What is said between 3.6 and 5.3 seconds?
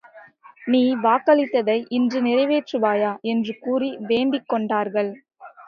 கூறி வேண்டிக் கொண்டார்கள்.